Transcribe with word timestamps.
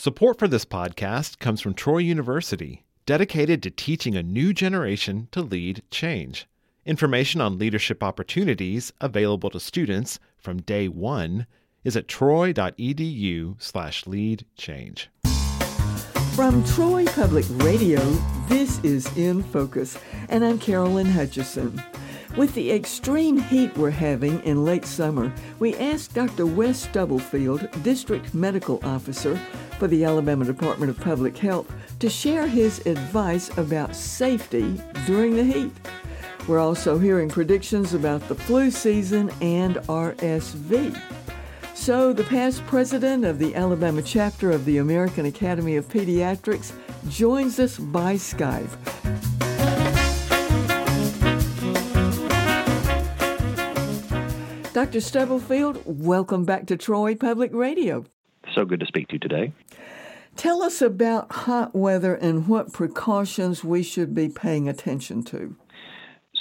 Support 0.00 0.38
for 0.38 0.46
this 0.46 0.64
podcast 0.64 1.40
comes 1.40 1.60
from 1.60 1.74
Troy 1.74 1.98
University, 1.98 2.84
dedicated 3.04 3.64
to 3.64 3.70
teaching 3.72 4.14
a 4.14 4.22
new 4.22 4.52
generation 4.52 5.26
to 5.32 5.42
lead 5.42 5.82
change. 5.90 6.46
Information 6.86 7.40
on 7.40 7.58
leadership 7.58 8.00
opportunities 8.00 8.92
available 9.00 9.50
to 9.50 9.58
students 9.58 10.20
from 10.36 10.62
day 10.62 10.86
one 10.86 11.48
is 11.82 11.96
at 11.96 12.06
troy.edu 12.06 13.60
slash 13.60 14.06
lead 14.06 14.46
change. 14.56 15.10
From 16.36 16.62
Troy 16.62 17.04
Public 17.06 17.46
Radio, 17.48 17.98
this 18.48 18.78
is 18.84 19.04
In 19.16 19.42
Focus, 19.42 19.98
and 20.28 20.44
I'm 20.44 20.60
Carolyn 20.60 21.08
Hutcheson. 21.08 21.84
With 22.36 22.54
the 22.54 22.70
extreme 22.70 23.38
heat 23.38 23.76
we're 23.76 23.90
having 23.90 24.40
in 24.44 24.64
late 24.64 24.84
summer, 24.84 25.32
we 25.58 25.74
asked 25.74 26.14
Dr. 26.14 26.46
Wes 26.46 26.78
Stubblefield, 26.78 27.68
District 27.82 28.32
Medical 28.32 28.78
Officer 28.84 29.36
for 29.78 29.86
the 29.86 30.04
Alabama 30.04 30.44
Department 30.44 30.90
of 30.90 31.00
Public 31.00 31.36
Health, 31.36 31.72
to 32.00 32.10
share 32.10 32.46
his 32.46 32.84
advice 32.86 33.56
about 33.56 33.94
safety 33.94 34.80
during 35.06 35.36
the 35.36 35.44
heat. 35.44 35.72
We're 36.48 36.58
also 36.58 36.98
hearing 36.98 37.28
predictions 37.28 37.94
about 37.94 38.26
the 38.28 38.34
flu 38.34 38.70
season 38.70 39.30
and 39.40 39.76
RSV. 39.76 41.00
So, 41.74 42.12
the 42.12 42.24
past 42.24 42.66
president 42.66 43.24
of 43.24 43.38
the 43.38 43.54
Alabama 43.54 44.02
chapter 44.02 44.50
of 44.50 44.64
the 44.64 44.78
American 44.78 45.26
Academy 45.26 45.76
of 45.76 45.88
Pediatrics 45.88 46.72
joins 47.08 47.58
us 47.60 47.78
by 47.78 48.14
Skype. 48.14 48.68
Dr. 54.72 55.00
Stubblefield, 55.00 55.82
welcome 55.84 56.44
back 56.44 56.66
to 56.66 56.76
Troy 56.76 57.14
Public 57.14 57.52
Radio. 57.52 58.04
So 58.54 58.64
good 58.64 58.80
to 58.80 58.86
speak 58.86 59.08
to 59.08 59.14
you 59.14 59.18
today. 59.18 59.52
Tell 60.36 60.62
us 60.62 60.80
about 60.80 61.32
hot 61.32 61.74
weather 61.74 62.14
and 62.14 62.46
what 62.46 62.72
precautions 62.72 63.64
we 63.64 63.82
should 63.82 64.14
be 64.14 64.28
paying 64.28 64.68
attention 64.68 65.24
to. 65.24 65.56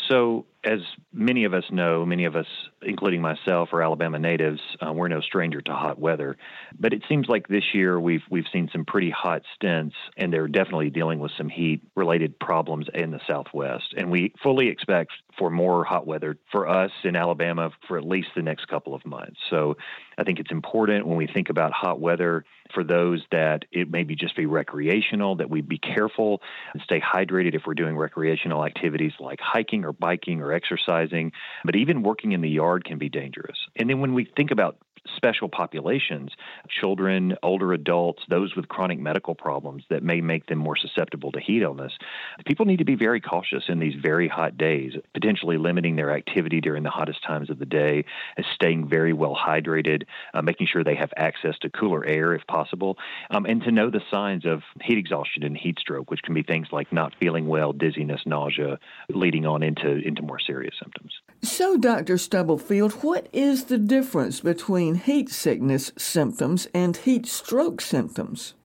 So, 0.08 0.46
as 0.64 0.80
many 1.12 1.44
of 1.46 1.54
us 1.54 1.64
know, 1.72 2.06
many 2.06 2.26
of 2.26 2.36
us, 2.36 2.46
including 2.82 3.22
myself, 3.22 3.70
are 3.74 3.82
Alabama 3.82 4.20
natives. 4.20 4.60
Uh, 4.86 4.94
we're 4.94 5.08
no 5.08 5.22
stranger 5.22 5.62
to 5.62 5.74
hot 5.74 6.00
weather, 6.00 6.38
but 6.80 6.94
it 6.94 7.04
seems 7.10 7.28
like 7.28 7.48
this 7.48 7.74
year 7.74 8.00
we've 8.00 8.24
we've 8.30 8.46
seen 8.52 8.70
some 8.72 8.86
pretty 8.86 9.10
hot 9.10 9.42
stints, 9.56 9.96
and 10.18 10.32
they're 10.32 10.48
definitely 10.48 10.90
dealing 10.90 11.20
with 11.20 11.32
some 11.38 11.50
heat-related 11.50 12.40
problems 12.40 12.88
in 12.94 13.12
the 13.12 13.20
Southwest. 13.28 13.94
And 13.98 14.12
we 14.12 14.34
fully 14.44 14.68
expect 14.68 15.12
for 15.38 15.50
more 15.50 15.84
hot 15.84 16.08
weather 16.08 16.38
for 16.52 16.68
us 16.68 16.92
in 17.04 17.16
Alabama 17.16 17.72
for 17.88 17.98
at 17.98 18.06
least 18.06 18.30
the 18.36 18.42
next 18.42 18.68
couple 18.68 18.94
of 18.94 19.06
months. 19.06 19.40
So, 19.50 19.78
I 20.18 20.24
think 20.24 20.40
it's 20.40 20.52
important 20.52 21.06
when 21.08 21.18
we 21.18 21.28
think 21.28 21.50
about 21.50 21.72
hot 21.74 22.00
weather 22.00 22.44
for 22.74 22.84
those 22.84 23.24
that 23.32 23.66
it 23.72 23.90
may 23.90 24.04
be 24.04 24.16
just 24.16 24.36
be 24.36 24.46
recreational, 24.46 25.36
that 25.38 25.50
we 25.50 25.62
be 25.62 25.78
careful 25.78 26.42
and 26.74 26.82
stay 26.82 27.00
hydrated 27.00 27.56
if 27.56 27.64
we're 27.66 27.74
doing 27.74 27.98
recreational 27.98 28.66
activities 28.66 29.14
like 29.20 29.40
hiking 29.42 29.86
or 29.86 29.94
biking 29.94 30.42
or 30.42 30.54
exercising. 30.54 31.32
But 31.64 31.76
even 31.76 32.04
working 32.04 32.32
in 32.32 32.42
the 32.42 32.50
yard 32.50 32.86
can 32.86 32.98
be 32.98 33.10
dangerous. 33.10 33.58
And 33.76 33.90
then 33.90 34.00
when 34.00 34.14
we 34.14 34.26
think 34.36 34.52
about 34.52 34.78
special 35.16 35.50
populations, 35.50 36.32
children, 36.70 37.36
older 37.44 37.74
adults, 37.74 38.24
those 38.30 38.56
with 38.56 38.68
chronic 38.68 39.00
medical 39.00 39.36
problems 39.36 39.84
that 39.90 40.04
may 40.04 40.22
make 40.22 40.48
them 40.48 40.60
more 40.60 40.76
susceptible 40.76 41.32
to 41.32 41.40
heat 41.40 41.62
illness. 41.62 41.94
People 42.46 42.66
need 42.66 42.78
to 42.78 42.86
be 42.86 42.96
very 42.96 43.22
cautious 43.22 43.64
in 43.68 43.80
these 43.80 43.96
very 44.02 44.28
hot 44.28 44.58
days, 44.58 44.94
potentially 45.14 45.58
limiting 45.58 45.96
their 45.96 46.12
activity 46.12 46.62
during 46.62 46.84
the 46.84 46.90
hottest 46.90 47.24
times 47.24 47.50
of 47.50 47.60
the 47.60 47.66
day, 47.66 48.06
staying 48.54 48.88
very 48.88 49.14
well 49.14 49.36
hydrated, 49.36 50.04
uh, 50.34 50.42
making 50.42 50.68
sure 50.68 50.84
they 50.84 50.96
have 50.96 51.12
access 51.18 51.58
to 51.60 51.70
cooler 51.70 52.06
air 52.06 52.34
if 52.34 52.46
possible, 52.48 52.98
um, 53.30 53.46
and 53.46 53.64
to 53.64 53.72
know 53.72 53.90
the 53.90 54.02
signs 54.12 54.46
of 54.46 54.62
heat 54.82 54.98
exhaustion 54.98 55.44
and 55.44 55.58
heat 55.58 55.80
stroke, 55.80 56.12
which 56.12 56.22
can 56.24 56.34
be 56.34 56.44
things 56.44 56.68
like 56.72 56.92
not 56.92 57.14
feeling 57.20 57.48
well, 57.48 57.74
dizziness, 57.74 58.22
nausea, 58.26 58.80
leading 59.10 59.46
on 59.46 59.64
into, 59.64 59.98
into 60.08 60.22
more 60.22 60.40
serious 60.40 60.76
symptoms. 60.82 61.14
So, 61.44 61.78
Dr. 61.78 62.18
Stubblefield, 62.18 62.94
what 63.04 63.28
is 63.32 63.66
the 63.66 63.78
difference 63.78 64.40
between 64.40 64.96
heat 64.96 65.30
sickness 65.30 65.92
symptoms 65.98 66.68
and 66.74 66.98
heat 66.98 67.28
stroke 67.28 67.80
symptoms? 67.80 68.56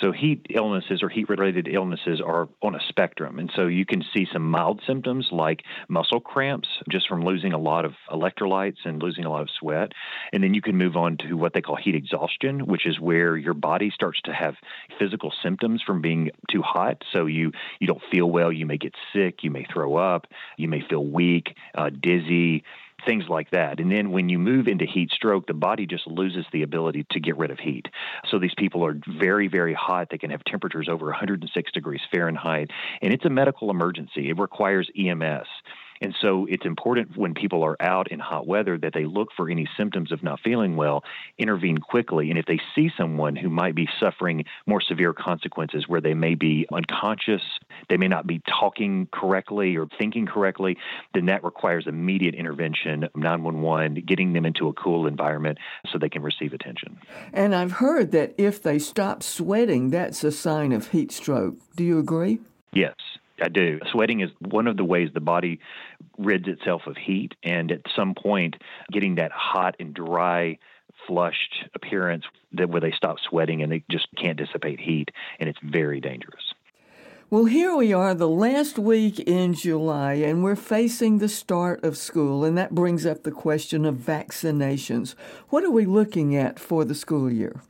So, 0.00 0.12
heat 0.12 0.46
illnesses 0.50 1.02
or 1.02 1.08
heat 1.08 1.28
related 1.28 1.68
illnesses 1.68 2.20
are 2.24 2.48
on 2.62 2.74
a 2.74 2.80
spectrum. 2.88 3.38
And 3.38 3.50
so, 3.54 3.66
you 3.66 3.84
can 3.84 4.04
see 4.14 4.26
some 4.32 4.48
mild 4.48 4.80
symptoms 4.86 5.28
like 5.32 5.64
muscle 5.88 6.20
cramps 6.20 6.68
just 6.90 7.08
from 7.08 7.24
losing 7.24 7.52
a 7.52 7.58
lot 7.58 7.84
of 7.84 7.94
electrolytes 8.10 8.78
and 8.84 9.02
losing 9.02 9.24
a 9.24 9.30
lot 9.30 9.42
of 9.42 9.48
sweat. 9.58 9.92
And 10.32 10.42
then 10.42 10.54
you 10.54 10.62
can 10.62 10.76
move 10.76 10.96
on 10.96 11.16
to 11.28 11.34
what 11.34 11.52
they 11.52 11.60
call 11.60 11.76
heat 11.76 11.94
exhaustion, 11.94 12.66
which 12.66 12.86
is 12.86 13.00
where 13.00 13.36
your 13.36 13.54
body 13.54 13.90
starts 13.90 14.20
to 14.22 14.32
have 14.32 14.54
physical 14.98 15.32
symptoms 15.42 15.82
from 15.84 16.00
being 16.00 16.30
too 16.50 16.62
hot. 16.62 17.02
So, 17.12 17.26
you, 17.26 17.52
you 17.80 17.86
don't 17.86 18.02
feel 18.10 18.30
well, 18.30 18.52
you 18.52 18.66
may 18.66 18.78
get 18.78 18.94
sick, 19.12 19.42
you 19.42 19.50
may 19.50 19.66
throw 19.72 19.96
up, 19.96 20.26
you 20.56 20.68
may 20.68 20.82
feel 20.88 21.04
weak, 21.04 21.54
uh, 21.74 21.90
dizzy 21.90 22.62
things 23.08 23.24
like 23.26 23.50
that. 23.52 23.80
And 23.80 23.90
then 23.90 24.10
when 24.10 24.28
you 24.28 24.38
move 24.38 24.68
into 24.68 24.84
heat 24.84 25.10
stroke, 25.10 25.46
the 25.46 25.54
body 25.54 25.86
just 25.86 26.06
loses 26.06 26.44
the 26.52 26.62
ability 26.62 27.06
to 27.12 27.20
get 27.20 27.38
rid 27.38 27.50
of 27.50 27.58
heat. 27.58 27.86
So 28.30 28.38
these 28.38 28.52
people 28.58 28.84
are 28.84 29.00
very, 29.18 29.48
very 29.48 29.72
hot. 29.72 30.08
They 30.10 30.18
can 30.18 30.30
have 30.30 30.44
temperatures 30.44 30.88
over 30.90 31.06
106 31.06 31.72
degrees 31.72 32.02
Fahrenheit, 32.12 32.70
and 33.00 33.10
it's 33.10 33.24
a 33.24 33.30
medical 33.30 33.70
emergency. 33.70 34.28
It 34.28 34.38
requires 34.38 34.90
EMS. 34.94 35.46
And 36.00 36.14
so 36.20 36.46
it's 36.48 36.64
important 36.64 37.16
when 37.16 37.34
people 37.34 37.64
are 37.64 37.76
out 37.80 38.10
in 38.10 38.18
hot 38.18 38.46
weather 38.46 38.78
that 38.78 38.92
they 38.94 39.04
look 39.04 39.28
for 39.36 39.50
any 39.50 39.68
symptoms 39.76 40.12
of 40.12 40.22
not 40.22 40.40
feeling 40.40 40.76
well, 40.76 41.04
intervene 41.38 41.78
quickly. 41.78 42.30
And 42.30 42.38
if 42.38 42.46
they 42.46 42.60
see 42.74 42.90
someone 42.96 43.36
who 43.36 43.48
might 43.48 43.74
be 43.74 43.88
suffering 44.00 44.44
more 44.66 44.80
severe 44.80 45.12
consequences 45.12 45.88
where 45.88 46.00
they 46.00 46.14
may 46.14 46.34
be 46.34 46.66
unconscious, 46.72 47.42
they 47.88 47.96
may 47.96 48.08
not 48.08 48.26
be 48.26 48.40
talking 48.48 49.08
correctly 49.12 49.76
or 49.76 49.88
thinking 49.98 50.26
correctly, 50.26 50.76
then 51.14 51.26
that 51.26 51.44
requires 51.44 51.86
immediate 51.86 52.34
intervention, 52.34 53.08
911, 53.14 54.04
getting 54.06 54.32
them 54.32 54.46
into 54.46 54.68
a 54.68 54.72
cool 54.72 55.06
environment 55.06 55.58
so 55.90 55.98
they 55.98 56.08
can 56.08 56.22
receive 56.22 56.52
attention. 56.52 56.98
And 57.32 57.54
I've 57.54 57.72
heard 57.72 58.12
that 58.12 58.34
if 58.38 58.62
they 58.62 58.78
stop 58.78 59.22
sweating, 59.22 59.90
that's 59.90 60.24
a 60.24 60.32
sign 60.32 60.72
of 60.72 60.88
heat 60.88 61.12
stroke. 61.12 61.56
Do 61.76 61.84
you 61.84 61.98
agree? 61.98 62.38
Yes. 62.72 62.94
I 63.40 63.48
do. 63.48 63.80
Sweating 63.92 64.20
is 64.20 64.30
one 64.40 64.66
of 64.66 64.76
the 64.76 64.84
ways 64.84 65.10
the 65.14 65.20
body 65.20 65.60
rids 66.18 66.48
itself 66.48 66.82
of 66.86 66.96
heat, 66.96 67.34
and 67.42 67.70
at 67.70 67.82
some 67.94 68.14
point, 68.14 68.56
getting 68.92 69.16
that 69.16 69.30
hot 69.32 69.76
and 69.78 69.94
dry, 69.94 70.58
flushed 71.06 71.64
appearance 71.74 72.24
that 72.52 72.68
where 72.68 72.80
they 72.80 72.92
stop 72.92 73.16
sweating 73.28 73.62
and 73.62 73.70
they 73.70 73.84
just 73.90 74.08
can't 74.16 74.38
dissipate 74.38 74.80
heat, 74.80 75.10
and 75.38 75.48
it's 75.48 75.58
very 75.62 76.00
dangerous. 76.00 76.42
Well, 77.30 77.44
here 77.44 77.76
we 77.76 77.92
are, 77.92 78.14
the 78.14 78.28
last 78.28 78.78
week 78.78 79.20
in 79.20 79.52
July, 79.52 80.14
and 80.14 80.42
we're 80.42 80.56
facing 80.56 81.18
the 81.18 81.28
start 81.28 81.84
of 81.84 81.98
school, 81.98 82.42
and 82.42 82.56
that 82.56 82.74
brings 82.74 83.04
up 83.04 83.22
the 83.22 83.30
question 83.30 83.84
of 83.84 83.96
vaccinations. 83.96 85.14
What 85.50 85.62
are 85.62 85.70
we 85.70 85.84
looking 85.84 86.34
at 86.34 86.58
for 86.58 86.86
the 86.86 86.94
school 86.94 87.30
year? 87.30 87.60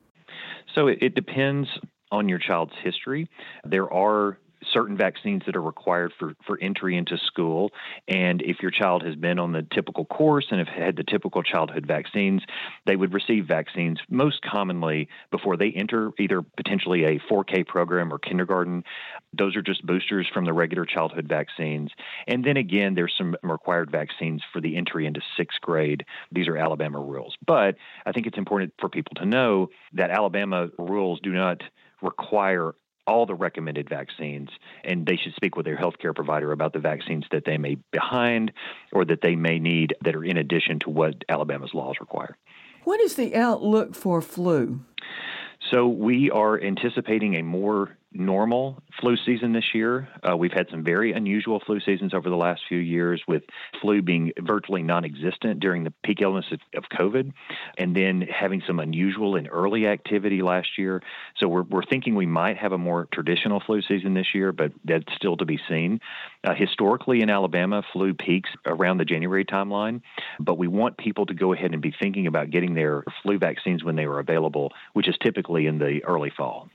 So 0.76 0.86
it, 0.86 0.98
it 1.02 1.14
depends 1.16 1.68
on 2.12 2.28
your 2.28 2.38
child's 2.38 2.74
history. 2.84 3.28
There 3.64 3.92
are 3.92 4.38
certain 4.72 4.96
vaccines 4.96 5.42
that 5.46 5.56
are 5.56 5.62
required 5.62 6.12
for, 6.18 6.34
for 6.46 6.58
entry 6.60 6.96
into 6.96 7.16
school. 7.18 7.70
And 8.06 8.42
if 8.42 8.56
your 8.60 8.70
child 8.70 9.04
has 9.04 9.14
been 9.14 9.38
on 9.38 9.52
the 9.52 9.66
typical 9.74 10.04
course 10.04 10.46
and 10.50 10.58
have 10.58 10.68
had 10.68 10.96
the 10.96 11.04
typical 11.04 11.42
childhood 11.42 11.86
vaccines, 11.86 12.42
they 12.86 12.96
would 12.96 13.12
receive 13.12 13.46
vaccines 13.46 13.98
most 14.08 14.40
commonly 14.42 15.08
before 15.30 15.56
they 15.56 15.70
enter 15.70 16.12
either 16.18 16.42
potentially 16.42 17.04
a 17.04 17.18
4K 17.30 17.66
program 17.66 18.12
or 18.12 18.18
kindergarten. 18.18 18.84
Those 19.36 19.56
are 19.56 19.62
just 19.62 19.84
boosters 19.86 20.26
from 20.32 20.44
the 20.44 20.52
regular 20.52 20.84
childhood 20.84 21.28
vaccines. 21.28 21.90
And 22.26 22.44
then 22.44 22.56
again, 22.56 22.94
there's 22.94 23.14
some 23.16 23.36
required 23.42 23.90
vaccines 23.90 24.42
for 24.52 24.60
the 24.60 24.76
entry 24.76 25.06
into 25.06 25.20
sixth 25.36 25.60
grade. 25.60 26.04
These 26.32 26.48
are 26.48 26.56
Alabama 26.56 27.00
rules. 27.00 27.36
But 27.46 27.76
I 28.06 28.12
think 28.12 28.26
it's 28.26 28.38
important 28.38 28.74
for 28.78 28.88
people 28.88 29.14
to 29.16 29.26
know 29.26 29.68
that 29.94 30.10
Alabama 30.10 30.68
rules 30.78 31.20
do 31.20 31.32
not 31.32 31.62
require 32.02 32.74
all 33.08 33.26
the 33.26 33.34
recommended 33.34 33.88
vaccines, 33.88 34.50
and 34.84 35.06
they 35.06 35.16
should 35.16 35.34
speak 35.34 35.56
with 35.56 35.64
their 35.64 35.76
healthcare 35.76 36.14
provider 36.14 36.52
about 36.52 36.72
the 36.72 36.78
vaccines 36.78 37.24
that 37.32 37.44
they 37.44 37.56
may 37.56 37.74
be 37.74 37.82
behind 37.90 38.52
or 38.92 39.04
that 39.06 39.22
they 39.22 39.34
may 39.34 39.58
need 39.58 39.94
that 40.04 40.14
are 40.14 40.24
in 40.24 40.36
addition 40.36 40.78
to 40.80 40.90
what 40.90 41.24
Alabama's 41.28 41.74
laws 41.74 41.96
require. 42.00 42.36
What 42.84 43.00
is 43.00 43.16
the 43.16 43.34
outlook 43.34 43.94
for 43.94 44.20
flu? 44.20 44.80
So 45.70 45.88
we 45.88 46.30
are 46.30 46.60
anticipating 46.60 47.34
a 47.34 47.42
more 47.42 47.96
normal 48.12 48.82
flu 49.00 49.16
season 49.16 49.52
this 49.52 49.74
year. 49.74 50.08
Uh, 50.28 50.36
we've 50.36 50.52
had 50.52 50.68
some 50.70 50.82
very 50.82 51.12
unusual 51.12 51.60
flu 51.64 51.78
seasons 51.80 52.14
over 52.14 52.30
the 52.30 52.36
last 52.36 52.62
few 52.68 52.78
years, 52.78 53.22
with 53.28 53.42
flu 53.80 54.02
being 54.02 54.32
virtually 54.40 54.82
non 54.82 55.04
existent 55.04 55.60
during 55.60 55.84
the 55.84 55.92
peak 56.04 56.22
illness 56.22 56.46
of, 56.50 56.60
of, 56.74 56.84
COVID, 56.84 57.32
and 57.76 57.94
then 57.94 58.22
having 58.22 58.62
some 58.66 58.80
unusual 58.80 59.36
and 59.36 59.48
early 59.50 59.86
activity 59.86 60.42
last 60.42 60.78
year. 60.78 61.02
So 61.36 61.48
we're, 61.48 61.62
we're 61.62 61.84
thinking 61.84 62.14
we 62.14 62.26
might 62.26 62.56
have 62.56 62.72
a 62.72 62.78
more 62.78 63.08
traditional 63.12 63.60
flu 63.60 63.82
season 63.82 64.14
this 64.14 64.34
year, 64.34 64.52
but 64.52 64.72
that's 64.84 65.12
still 65.14 65.36
to 65.36 65.44
be 65.44 65.58
seen. 65.68 66.00
Uh, 66.44 66.54
historically 66.54 67.20
in 67.20 67.30
Alabama, 67.30 67.82
flu 67.92 68.14
peaks 68.14 68.50
around 68.64 68.98
the 68.98 69.04
January 69.04 69.44
timeline, 69.44 70.00
but 70.40 70.56
we 70.56 70.66
want 70.66 70.96
people 70.96 71.26
to 71.26 71.34
go 71.34 71.52
ahead 71.52 71.72
and 71.72 71.82
be 71.82 71.94
thinking 72.00 72.26
about 72.26 72.50
getting 72.50 72.74
their 72.74 73.04
flu 73.22 73.38
vaccines 73.38 73.84
when 73.84 73.96
they 73.96 74.04
are 74.04 74.18
available, 74.18 74.72
which 74.94 75.08
is 75.08 75.16
typically 75.22 75.66
in 75.66 75.78
the 75.78 76.02
early 76.04 76.32
fall. 76.36 76.68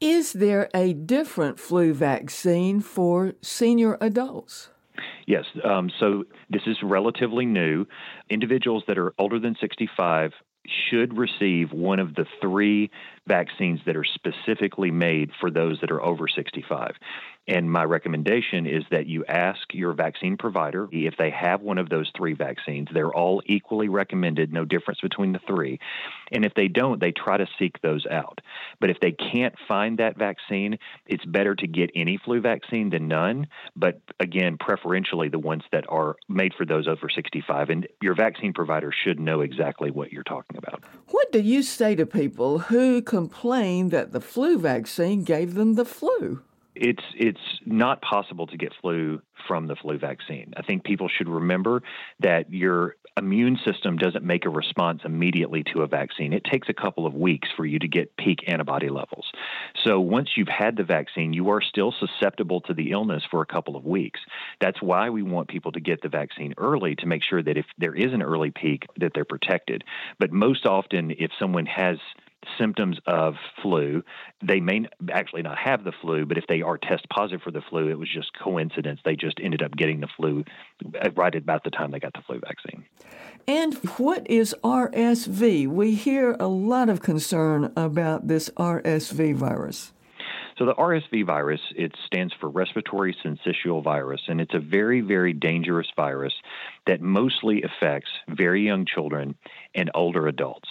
Is 0.00 0.32
there 0.32 0.70
a 0.74 0.94
different 0.94 1.60
flu 1.60 1.92
vaccine 1.92 2.80
for 2.80 3.34
senior 3.42 3.98
adults? 4.00 4.70
Yes. 5.26 5.44
Um, 5.62 5.90
so 6.00 6.24
this 6.48 6.62
is 6.66 6.78
relatively 6.82 7.44
new. 7.44 7.84
Individuals 8.30 8.82
that 8.88 8.96
are 8.96 9.12
older 9.18 9.38
than 9.38 9.56
65 9.60 10.32
should 10.88 11.18
receive 11.18 11.72
one 11.72 11.98
of 11.98 12.14
the 12.14 12.24
three 12.40 12.90
vaccines 13.26 13.80
that 13.84 13.94
are 13.94 14.04
specifically 14.04 14.90
made 14.90 15.32
for 15.38 15.50
those 15.50 15.78
that 15.82 15.90
are 15.90 16.02
over 16.02 16.28
65. 16.28 16.92
And 17.50 17.68
my 17.68 17.82
recommendation 17.82 18.64
is 18.64 18.84
that 18.92 19.08
you 19.08 19.24
ask 19.24 19.74
your 19.74 19.92
vaccine 19.92 20.36
provider 20.36 20.88
if 20.92 21.16
they 21.16 21.30
have 21.30 21.62
one 21.62 21.78
of 21.78 21.88
those 21.88 22.08
three 22.16 22.32
vaccines. 22.32 22.86
They're 22.94 23.12
all 23.12 23.42
equally 23.44 23.88
recommended, 23.88 24.52
no 24.52 24.64
difference 24.64 25.00
between 25.00 25.32
the 25.32 25.40
three. 25.48 25.80
And 26.30 26.44
if 26.44 26.54
they 26.54 26.68
don't, 26.68 27.00
they 27.00 27.10
try 27.10 27.38
to 27.38 27.48
seek 27.58 27.82
those 27.82 28.06
out. 28.06 28.40
But 28.78 28.90
if 28.90 29.00
they 29.00 29.10
can't 29.10 29.56
find 29.66 29.98
that 29.98 30.16
vaccine, 30.16 30.78
it's 31.06 31.24
better 31.24 31.56
to 31.56 31.66
get 31.66 31.90
any 31.96 32.20
flu 32.24 32.40
vaccine 32.40 32.88
than 32.90 33.08
none. 33.08 33.48
But 33.74 34.00
again, 34.20 34.56
preferentially 34.56 35.28
the 35.28 35.40
ones 35.40 35.64
that 35.72 35.86
are 35.88 36.14
made 36.28 36.54
for 36.54 36.64
those 36.64 36.86
over 36.86 37.08
65. 37.12 37.68
And 37.68 37.88
your 38.00 38.14
vaccine 38.14 38.52
provider 38.52 38.92
should 38.92 39.18
know 39.18 39.40
exactly 39.40 39.90
what 39.90 40.12
you're 40.12 40.22
talking 40.22 40.56
about. 40.56 40.84
What 41.08 41.32
do 41.32 41.40
you 41.40 41.64
say 41.64 41.96
to 41.96 42.06
people 42.06 42.60
who 42.60 43.02
complain 43.02 43.88
that 43.88 44.12
the 44.12 44.20
flu 44.20 44.56
vaccine 44.56 45.24
gave 45.24 45.54
them 45.54 45.74
the 45.74 45.84
flu? 45.84 46.44
It's 46.74 47.02
it's 47.16 47.40
not 47.66 48.00
possible 48.02 48.46
to 48.46 48.56
get 48.56 48.72
flu 48.80 49.20
from 49.48 49.66
the 49.66 49.76
flu 49.76 49.98
vaccine. 49.98 50.52
I 50.56 50.62
think 50.62 50.84
people 50.84 51.08
should 51.08 51.28
remember 51.28 51.82
that 52.20 52.52
your 52.52 52.96
immune 53.16 53.58
system 53.66 53.96
doesn't 53.96 54.24
make 54.24 54.46
a 54.46 54.48
response 54.48 55.02
immediately 55.04 55.64
to 55.74 55.82
a 55.82 55.86
vaccine. 55.86 56.32
It 56.32 56.44
takes 56.44 56.68
a 56.68 56.74
couple 56.74 57.06
of 57.06 57.14
weeks 57.14 57.48
for 57.56 57.66
you 57.66 57.78
to 57.78 57.88
get 57.88 58.16
peak 58.16 58.38
antibody 58.46 58.88
levels. 58.88 59.26
So 59.84 60.00
once 60.00 60.30
you've 60.36 60.48
had 60.48 60.76
the 60.76 60.84
vaccine, 60.84 61.32
you 61.32 61.50
are 61.50 61.60
still 61.60 61.92
susceptible 61.98 62.60
to 62.62 62.74
the 62.74 62.92
illness 62.92 63.22
for 63.30 63.42
a 63.42 63.46
couple 63.46 63.76
of 63.76 63.84
weeks. 63.84 64.20
That's 64.60 64.80
why 64.80 65.10
we 65.10 65.22
want 65.22 65.48
people 65.48 65.72
to 65.72 65.80
get 65.80 66.02
the 66.02 66.08
vaccine 66.08 66.54
early 66.56 66.94
to 66.96 67.06
make 67.06 67.22
sure 67.28 67.42
that 67.42 67.56
if 67.56 67.66
there 67.78 67.94
is 67.94 68.12
an 68.12 68.22
early 68.22 68.50
peak 68.50 68.86
that 68.98 69.12
they're 69.14 69.24
protected. 69.24 69.84
But 70.18 70.32
most 70.32 70.66
often 70.66 71.10
if 71.10 71.30
someone 71.38 71.66
has 71.66 71.98
symptoms 72.58 72.98
of 73.06 73.34
flu. 73.62 74.02
They 74.42 74.60
may 74.60 74.86
actually 75.12 75.42
not 75.42 75.58
have 75.58 75.84
the 75.84 75.92
flu, 76.00 76.26
but 76.26 76.38
if 76.38 76.46
they 76.46 76.62
are 76.62 76.78
test 76.78 77.08
positive 77.08 77.42
for 77.42 77.50
the 77.50 77.62
flu, 77.68 77.88
it 77.88 77.98
was 77.98 78.08
just 78.12 78.30
coincidence. 78.38 79.00
They 79.04 79.16
just 79.16 79.38
ended 79.42 79.62
up 79.62 79.76
getting 79.76 80.00
the 80.00 80.08
flu 80.16 80.44
uh, 81.00 81.10
right 81.12 81.34
about 81.34 81.64
the 81.64 81.70
time 81.70 81.90
they 81.90 82.00
got 82.00 82.12
the 82.14 82.22
flu 82.26 82.40
vaccine. 82.40 82.84
And 83.46 83.74
what 83.98 84.28
is 84.30 84.54
RSV? 84.62 85.68
We 85.68 85.94
hear 85.94 86.36
a 86.38 86.46
lot 86.46 86.88
of 86.88 87.00
concern 87.00 87.72
about 87.76 88.28
this 88.28 88.50
RSV 88.50 89.34
virus. 89.34 89.92
So 90.60 90.66
the 90.66 90.74
RSV 90.74 91.24
virus, 91.24 91.60
it 91.74 91.94
stands 92.04 92.34
for 92.38 92.50
respiratory 92.50 93.16
syncytial 93.24 93.82
virus, 93.82 94.20
and 94.28 94.42
it's 94.42 94.52
a 94.52 94.58
very, 94.58 95.00
very 95.00 95.32
dangerous 95.32 95.86
virus 95.96 96.34
that 96.86 97.00
mostly 97.00 97.62
affects 97.62 98.10
very 98.28 98.66
young 98.66 98.84
children 98.84 99.36
and 99.74 99.90
older 99.94 100.28
adults. 100.28 100.68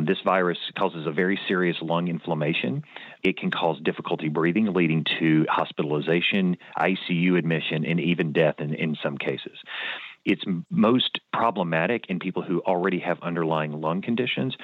This 0.00 0.18
virus 0.24 0.58
causes 0.78 1.06
a 1.06 1.10
very 1.10 1.38
serious 1.48 1.76
lung 1.82 2.06
inflammation. 2.06 2.84
It 3.24 3.36
can 3.36 3.50
cause 3.50 3.80
difficulty 3.82 4.28
breathing, 4.28 4.72
leading 4.72 5.04
to 5.18 5.44
hospitalization, 5.48 6.56
ICU 6.78 7.36
admission, 7.36 7.84
and 7.84 7.98
even 7.98 8.32
death 8.32 8.56
in, 8.60 8.74
in 8.74 8.96
some 9.02 9.18
cases. 9.18 9.58
It's 10.24 10.44
most 10.70 11.20
problematic 11.32 12.04
in 12.08 12.18
people 12.18 12.42
who 12.42 12.60
already 12.60 12.98
have 13.00 13.18
underlying 13.22 13.72
lung 13.72 14.02
conditions, 14.02 14.54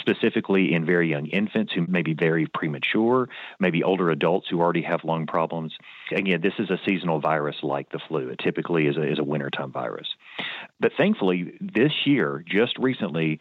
specifically 0.00 0.72
in 0.72 0.86
very 0.86 1.10
young 1.10 1.26
infants 1.26 1.72
who 1.72 1.86
may 1.86 2.02
be 2.02 2.14
very 2.14 2.46
premature, 2.46 3.28
maybe 3.60 3.82
older 3.82 4.10
adults 4.10 4.46
who 4.50 4.60
already 4.60 4.82
have 4.82 5.04
lung 5.04 5.26
problems. 5.26 5.74
Again, 6.10 6.40
this 6.40 6.54
is 6.58 6.70
a 6.70 6.78
seasonal 6.86 7.20
virus 7.20 7.56
like 7.62 7.90
the 7.90 8.00
flu. 8.08 8.30
It 8.30 8.40
typically 8.42 8.86
is 8.86 8.96
a, 8.96 9.02
is 9.02 9.18
a 9.18 9.24
wintertime 9.24 9.70
virus. 9.70 10.08
But 10.80 10.92
thankfully, 10.96 11.52
this 11.60 11.92
year, 12.06 12.44
just 12.46 12.76
recently, 12.78 13.40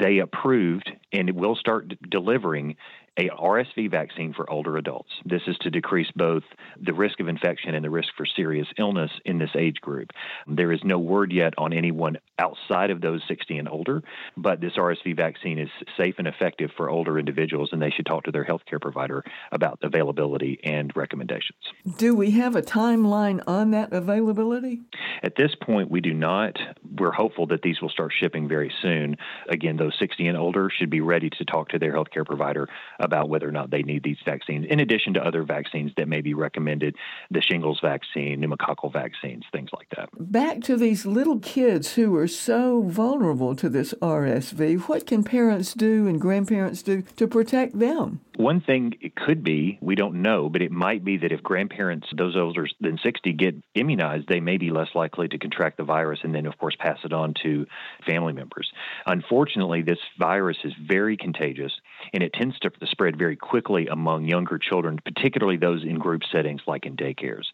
they 0.00 0.18
approved 0.18 0.90
and 1.12 1.30
will 1.32 1.56
start 1.56 1.88
d- 1.88 1.98
delivering 2.08 2.76
a 3.18 3.28
RSV 3.30 3.90
vaccine 3.90 4.32
for 4.32 4.48
older 4.48 4.76
adults. 4.76 5.10
This 5.24 5.42
is 5.48 5.58
to 5.58 5.70
decrease 5.70 6.10
both 6.14 6.44
the 6.80 6.92
risk 6.92 7.18
of 7.18 7.26
infection 7.26 7.74
and 7.74 7.84
the 7.84 7.90
risk 7.90 8.10
for 8.16 8.24
serious 8.24 8.68
illness 8.78 9.10
in 9.24 9.38
this 9.38 9.50
age 9.56 9.80
group. 9.80 10.10
There 10.46 10.72
is 10.72 10.80
no 10.84 10.98
word 10.98 11.32
yet 11.32 11.54
on 11.58 11.72
anyone 11.72 12.18
outside 12.38 12.90
of 12.90 13.00
those 13.00 13.20
60 13.26 13.58
and 13.58 13.68
older, 13.68 14.02
but 14.36 14.60
this 14.60 14.74
RSV 14.76 15.16
vaccine 15.16 15.58
is 15.58 15.68
safe 15.96 16.14
and 16.18 16.28
effective 16.28 16.70
for 16.76 16.88
older 16.88 17.18
individuals, 17.18 17.70
and 17.72 17.82
they 17.82 17.90
should 17.90 18.06
talk 18.06 18.22
to 18.24 18.30
their 18.30 18.44
healthcare 18.44 18.80
provider 18.80 19.24
about 19.50 19.80
availability 19.82 20.60
and 20.62 20.92
recommendations. 20.94 21.58
Do 21.96 22.14
we 22.14 22.30
have 22.32 22.54
a 22.54 22.62
timeline 22.62 23.42
on 23.48 23.72
that 23.72 23.92
availability? 23.92 24.82
At 25.22 25.36
this 25.36 25.54
point, 25.54 25.90
we 25.90 26.00
do 26.00 26.14
not. 26.14 26.58
We're 26.98 27.12
hopeful 27.12 27.46
that 27.48 27.62
these 27.62 27.80
will 27.80 27.88
start 27.88 28.12
shipping 28.18 28.48
very 28.48 28.72
soon. 28.82 29.16
Again, 29.48 29.76
those 29.76 29.96
60 29.98 30.26
and 30.26 30.36
older 30.36 30.70
should 30.70 30.90
be 30.90 31.00
ready 31.00 31.30
to 31.30 31.44
talk 31.44 31.68
to 31.70 31.78
their 31.78 31.92
healthcare 31.92 32.26
provider 32.26 32.68
about 32.98 33.28
whether 33.28 33.48
or 33.48 33.52
not 33.52 33.70
they 33.70 33.82
need 33.82 34.02
these 34.02 34.18
vaccines, 34.24 34.66
in 34.68 34.80
addition 34.80 35.14
to 35.14 35.24
other 35.24 35.42
vaccines 35.42 35.92
that 35.96 36.08
may 36.08 36.20
be 36.20 36.34
recommended 36.34 36.96
the 37.30 37.40
shingles 37.40 37.80
vaccine, 37.80 38.40
pneumococcal 38.40 38.92
vaccines, 38.92 39.44
things 39.52 39.70
like 39.72 39.88
that. 39.96 40.08
Back 40.18 40.60
to 40.62 40.76
these 40.76 41.06
little 41.06 41.38
kids 41.38 41.94
who 41.94 42.16
are 42.16 42.28
so 42.28 42.82
vulnerable 42.82 43.54
to 43.56 43.68
this 43.68 43.94
RSV, 44.00 44.80
what 44.88 45.06
can 45.06 45.24
parents 45.24 45.74
do 45.74 46.06
and 46.06 46.20
grandparents 46.20 46.82
do 46.82 47.02
to 47.16 47.26
protect 47.26 47.78
them? 47.78 48.20
One 48.38 48.60
thing 48.60 48.94
it 49.00 49.16
could 49.16 49.42
be, 49.42 49.80
we 49.82 49.96
don't 49.96 50.22
know, 50.22 50.48
but 50.48 50.62
it 50.62 50.70
might 50.70 51.04
be 51.04 51.16
that 51.16 51.32
if 51.32 51.42
grandparents, 51.42 52.06
those 52.16 52.36
older 52.36 52.68
than 52.80 52.96
60, 53.02 53.32
get 53.32 53.56
immunized, 53.74 54.28
they 54.28 54.38
may 54.38 54.58
be 54.58 54.70
less 54.70 54.90
likely 54.94 55.26
to 55.26 55.38
contract 55.38 55.76
the 55.76 55.82
virus 55.82 56.20
and 56.22 56.32
then, 56.32 56.46
of 56.46 56.56
course, 56.56 56.76
pass 56.78 56.98
it 57.02 57.12
on 57.12 57.34
to 57.42 57.66
family 58.06 58.32
members. 58.32 58.70
Unfortunately, 59.06 59.82
this 59.82 59.98
virus 60.20 60.56
is 60.62 60.72
very 60.80 61.16
contagious 61.16 61.72
and 62.14 62.22
it 62.22 62.32
tends 62.32 62.56
to 62.60 62.70
spread 62.84 63.18
very 63.18 63.34
quickly 63.34 63.88
among 63.88 64.24
younger 64.24 64.56
children, 64.56 65.00
particularly 65.04 65.56
those 65.56 65.82
in 65.82 65.98
group 65.98 66.22
settings 66.30 66.60
like 66.64 66.86
in 66.86 66.96
daycares. 66.96 67.46